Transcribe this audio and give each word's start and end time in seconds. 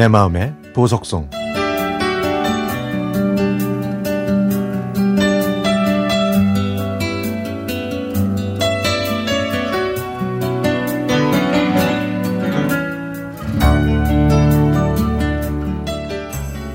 내 0.00 0.08
마음의 0.08 0.54
보석송 0.72 1.28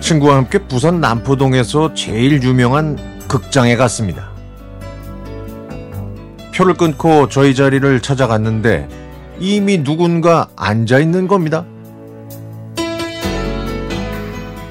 친구와 0.00 0.36
함께 0.36 0.58
부산 0.58 1.00
남포동에서 1.00 1.94
제일 1.94 2.42
유명한 2.42 2.98
극장에 3.26 3.74
갔습니다. 3.76 4.28
표를 6.54 6.74
끊고 6.74 7.30
저희 7.30 7.54
자리를 7.54 8.00
찾아갔는데 8.00 8.86
이미 9.40 9.82
누군가 9.82 10.48
앉아 10.56 10.98
있는 10.98 11.26
겁니다. 11.26 11.64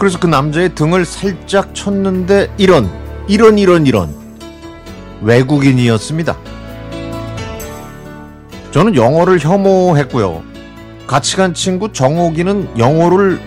그래서 0.03 0.20
그 0.20 0.27
남자의 0.27 0.75
등을 0.75 1.05
살짝 1.05 1.73
쳤는데 1.73 2.53
이런, 2.57 2.91
이런, 3.30 3.57
이런, 3.57 3.88
이런. 3.88 4.13
외국인이었습니다. 5.21 6.38
저는 8.71 8.98
영어를 8.98 9.39
혐오했고요. 9.39 10.43
같이 11.07 11.38
간 11.38 11.53
친구 11.53 11.93
정옥이는 11.93 12.77
영어를 12.77 13.39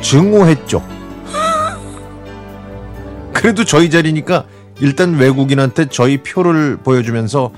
증오했죠. 0.00 0.86
그래도 3.34 3.64
저희 3.64 3.90
자리니까 3.90 4.44
일단 4.78 5.16
외국인한테 5.16 5.86
저희 5.86 6.18
표를 6.18 6.76
보여주면서 6.76 7.50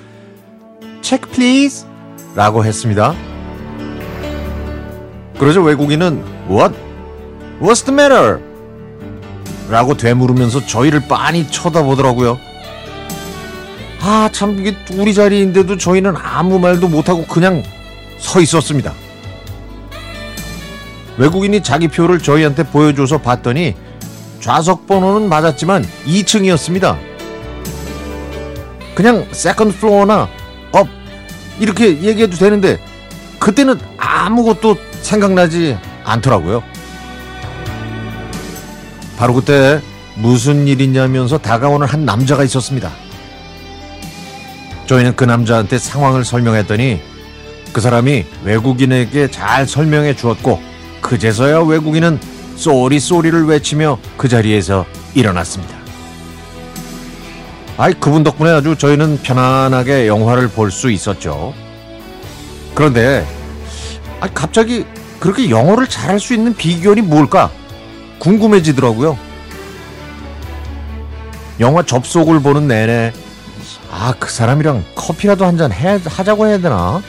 Check 1.03 1.29
please 1.29 1.85
라고 2.35 2.65
했습니다. 2.65 3.15
그러자 5.39 5.61
외국인은 5.61 6.25
What? 6.49 6.84
What's 7.65 7.83
the 7.87 7.95
matter? 7.95 8.41
라고 9.71 9.97
되물으면서 9.97 10.67
저희를 10.67 11.09
빤히 11.09 11.51
쳐다보더라고요. 11.51 12.39
아, 14.03 14.29
참, 14.33 14.59
이게 14.59 14.77
우리 14.99 15.15
자리인데도 15.15 15.79
저희는 15.79 16.15
아무 16.15 16.59
말도 16.59 16.89
못하고 16.89 17.25
그냥 17.25 17.63
서 18.19 18.43
있었습니다. 18.43 18.93
외국인이 21.17 21.63
자기 21.63 21.89
표를 21.89 22.19
저희한테 22.19 22.65
보여줘서 22.65 23.23
봤더니 23.23 23.75
좌석 24.41 24.87
번호는 24.87 25.31
맞았지만 25.31 25.87
2층이었습니다. 26.05 26.99
그냥 28.95 29.27
second 29.33 29.79
floor나 29.79 30.29
up 30.73 30.87
이렇게 31.59 32.03
얘기해도 32.03 32.37
되는데 32.37 32.79
그때는 33.39 33.81
아무것도 33.97 34.77
생각나지 35.01 35.79
않더라고요. 36.05 36.74
바로 39.17 39.35
그때 39.35 39.81
무슨 40.17 40.67
일이냐면서 40.67 41.39
다가오는 41.39 41.87
한 41.87 42.05
남자가 42.05 42.45
있었습니다. 42.45 42.91
저희는 44.87 45.17
그 45.17 45.25
남자한테 45.25 45.79
상황을 45.79 46.25
설명했더니 46.25 47.01
그 47.73 47.81
사람이 47.81 48.25
외국인에게 48.45 49.31
잘 49.31 49.67
설명해 49.67 50.15
주었고 50.15 50.61
그제서야 51.01 51.61
외국인은 51.61 52.19
sorry 52.57 53.01
sorry를 53.01 53.47
외치며 53.47 53.99
그 54.17 54.29
자리에서 54.29 54.85
일어났습니다. 55.15 55.75
아이 57.77 57.93
그분 57.95 58.23
덕분에 58.23 58.51
아주 58.51 58.77
저희는 58.77 59.21
편안하게 59.23 60.07
영화를 60.07 60.49
볼 60.49 60.71
수 60.71 60.91
있었죠. 60.91 61.53
그런데 62.75 63.27
아 64.21 64.29
갑자기 64.33 64.85
그렇게 65.19 65.51
영어를 65.51 65.89
잘할 65.89 66.21
수 66.21 66.35
있는 66.35 66.55
비결이 66.55 67.03
뭘까 67.03 67.51
궁금해지더라고요. 68.19 69.19
영화 71.61 71.83
접속을 71.83 72.41
보는 72.41 72.67
내내 72.69 73.13
아 73.91 74.13
그 74.19 74.29
사람이랑 74.31 74.85
커피라도 74.97 75.45
한 75.45 75.57
잔 75.57 75.71
하자고 75.71 76.47
해야 76.47 76.59
되나 76.59 77.01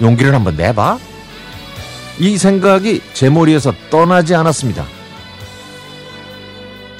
용기를 0.00 0.34
한번 0.34 0.56
내봐. 0.56 0.98
이 2.18 2.36
생각이 2.36 3.00
제 3.14 3.30
머리에서 3.30 3.72
떠나지 3.90 4.34
않았습니다. 4.34 4.84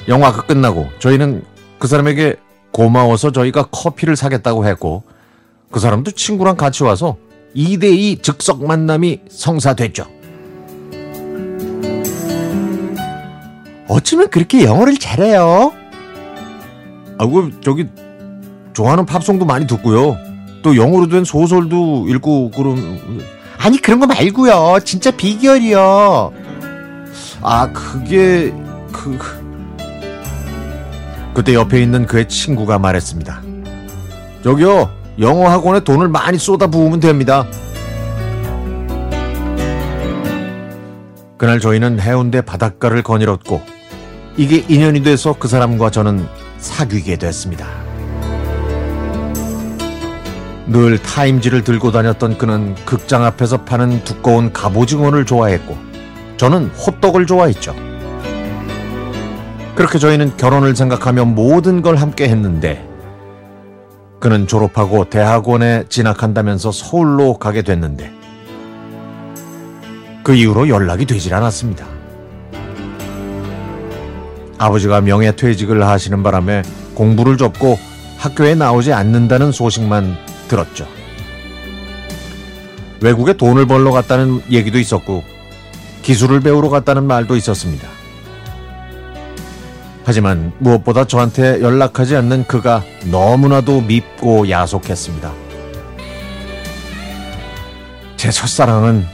영화가 0.07 0.43
끝나고 0.43 0.89
저희는 0.99 1.43
그 1.77 1.87
사람에게 1.87 2.35
고마워서 2.71 3.31
저희가 3.31 3.63
커피를 3.71 4.15
사겠다고 4.15 4.65
했고 4.65 5.03
그 5.71 5.79
사람도 5.79 6.11
친구랑 6.11 6.55
같이 6.55 6.83
와서 6.83 7.17
2대2 7.55 8.23
즉석 8.23 8.65
만남이 8.65 9.19
성사됐죠. 9.29 10.05
어쩌면 13.99 14.29
그렇게 14.29 14.63
영어를 14.63 14.97
잘해요? 14.97 15.73
아이고 17.17 17.49
저기 17.61 17.87
좋아하는 18.73 19.05
팝송도 19.05 19.45
많이 19.45 19.67
듣고요. 19.67 20.17
또 20.63 20.77
영어로 20.77 21.09
된 21.09 21.25
소설도 21.25 22.07
읽고 22.07 22.51
그럼 22.51 23.19
아니 23.57 23.77
그런 23.77 23.99
거 23.99 24.07
말고요. 24.07 24.79
진짜 24.85 25.11
비결이요. 25.11 26.31
아 27.41 27.71
그게 27.73 28.53
그 28.93 29.19
그때 31.33 31.53
옆에 31.53 31.81
있는 31.81 32.05
그의 32.05 32.29
친구가 32.29 32.79
말했습니다. 32.79 33.41
저기요 34.45 34.89
영어 35.19 35.49
학원에 35.49 35.81
돈을 35.81 36.07
많이 36.07 36.37
쏟아 36.37 36.67
부으면 36.67 37.01
됩니다. 37.01 37.45
그날 41.37 41.59
저희는 41.59 41.99
해운대 41.99 42.41
바닷가를 42.41 43.03
거닐었고 43.03 43.78
이게 44.39 44.63
인연이 44.69 45.03
돼서 45.03 45.35
그 45.37 45.49
사람과 45.49 45.91
저는 45.91 46.25
사귀게 46.59 47.17
됐습니다. 47.17 47.67
늘 50.65 50.97
타임지를 50.97 51.65
들고 51.65 51.91
다녔던 51.91 52.37
그는 52.37 52.73
극장 52.85 53.25
앞에서 53.25 53.65
파는 53.65 54.05
두꺼운 54.05 54.53
갑오징어를 54.53 55.25
좋아했고 55.25 55.77
저는 56.37 56.67
호떡을 56.67 57.25
좋아했죠. 57.25 57.75
그렇게 59.75 59.99
저희는 59.99 60.37
결혼을 60.37 60.73
생각하며 60.73 61.25
모든 61.25 61.81
걸 61.81 61.97
함께 61.97 62.29
했는데 62.29 62.87
그는 64.21 64.47
졸업하고 64.47 65.09
대학원에 65.09 65.83
진학한다면서 65.89 66.71
서울로 66.71 67.33
가게 67.33 67.61
됐는데 67.61 68.09
그 70.23 70.33
이후로 70.33 70.69
연락이 70.69 71.05
되질 71.05 71.33
않았습니다. 71.33 71.98
아버지가 74.59 75.01
명예퇴직을 75.01 75.85
하시는 75.87 76.21
바람에 76.21 76.61
공부를 76.93 77.37
접고 77.37 77.79
학교에 78.17 78.53
나오지 78.53 78.93
않는다는 78.93 79.51
소식만 79.51 80.17
들었죠. 80.47 80.85
외국에 83.01 83.33
돈을 83.33 83.65
벌러 83.65 83.91
갔다는 83.91 84.41
얘기도 84.51 84.77
있었고 84.77 85.23
기술을 86.01 86.41
배우러 86.41 86.69
갔다는 86.69 87.05
말도 87.05 87.35
있었습니다. 87.37 87.87
하지만 90.03 90.51
무엇보다 90.59 91.05
저한테 91.05 91.61
연락하지 91.61 92.15
않는 92.17 92.45
그가 92.45 92.83
너무나도 93.05 93.81
밉고 93.81 94.49
야속했습니다. 94.49 95.31
제 98.17 98.31
첫사랑은 98.31 99.05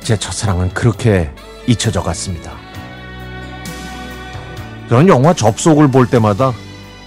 제 0.00 0.16
첫사랑은 0.16 0.70
그렇게 0.70 1.30
잊혀져 1.66 2.02
갔습니다. 2.02 2.61
저는 4.92 5.08
영화 5.08 5.32
접속을 5.32 5.90
볼 5.90 6.06
때마다 6.06 6.52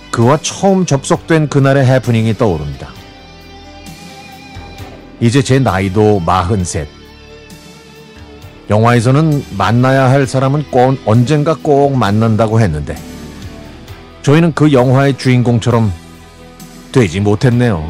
그와 0.09 0.39
처음 0.41 0.87
접속된 0.87 1.49
그날의 1.49 1.85
해프닝이 1.85 2.35
떠오릅니다. 2.35 2.89
이제 5.19 5.43
제 5.43 5.59
나이도 5.59 6.21
마흔셋. 6.21 6.87
영화에서는 8.71 9.45
만나야 9.55 10.09
할 10.09 10.25
사람은 10.25 10.71
꼭 10.71 10.97
언젠가 11.05 11.53
꼭 11.53 11.95
만난다고 11.95 12.59
했는데 12.59 12.95
저희는 14.23 14.53
그 14.55 14.73
영화의 14.73 15.19
주인공처럼 15.19 15.93
되지 16.91 17.19
못했네요. 17.19 17.87